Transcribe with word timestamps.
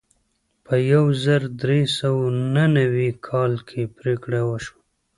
په 0.65 0.75
یو 0.91 1.05
زر 1.23 1.41
درې 1.61 1.81
سوه 1.97 2.23
نهه 2.53 2.67
نوي 2.77 3.09
کال 3.27 3.53
کې 3.67 3.81
پریکړه 3.97 4.41
وشوه. 4.49 4.81